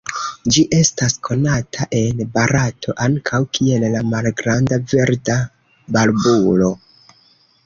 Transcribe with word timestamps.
Ĝi 0.53 0.61
estas 0.77 1.15
konata 1.27 1.85
en 1.97 2.23
Barato 2.37 2.95
ankaŭ 3.09 3.43
kiel 3.59 3.85
la 3.97 4.03
Malgranda 4.15 4.81
verda 4.95 5.37
barbulo. 5.99 6.73